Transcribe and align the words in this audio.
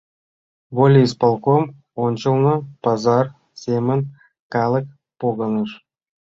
Волисполком 0.75 1.63
ончылно 2.03 2.53
пазар 2.83 3.25
семын 3.61 3.99
калык 4.53 4.85
погыныш. 5.19 5.71